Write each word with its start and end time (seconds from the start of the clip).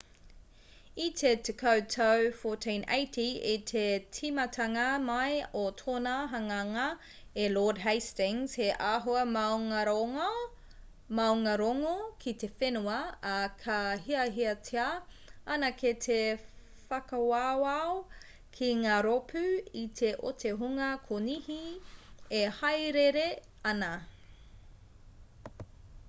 i 1.05 1.07
te 1.19 1.31
tekau 1.47 1.81
tau 1.95 2.21
1480 2.37 3.25
i 3.49 3.57
te 3.71 3.81
tīmatanga 4.17 4.85
mai 5.09 5.35
o 5.63 5.65
tōna 5.81 6.13
hanganga 6.31 6.85
e 7.43 7.45
lord 7.57 7.81
hastings 7.83 8.55
he 8.61 8.69
āhua 8.87 9.25
maungārongo 9.33 11.93
ki 12.23 12.33
te 12.45 12.49
whenua 12.63 12.95
ā 13.31 13.33
ka 13.63 13.75
hiahiatia 14.07 14.85
anake 15.57 15.91
te 16.07 16.17
whakawawao 16.37 17.91
ki 18.57 18.71
ngā 18.83 18.95
rōpū 19.09 19.43
iti 19.85 20.09
o 20.31 20.31
te 20.45 20.55
hunga 20.63 20.89
konihi 21.11 21.59
e 22.41 22.41
hāereere 22.63 23.27
ana 23.75 23.91